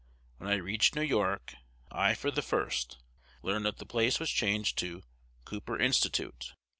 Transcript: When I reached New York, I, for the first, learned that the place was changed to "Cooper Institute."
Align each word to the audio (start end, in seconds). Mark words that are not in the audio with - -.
When 0.39 0.49
I 0.49 0.55
reached 0.55 0.95
New 0.95 1.03
York, 1.03 1.53
I, 1.91 2.15
for 2.15 2.31
the 2.31 2.41
first, 2.41 2.97
learned 3.43 3.65
that 3.67 3.77
the 3.77 3.85
place 3.85 4.19
was 4.19 4.31
changed 4.31 4.79
to 4.79 5.03
"Cooper 5.45 5.77
Institute." 5.77 6.55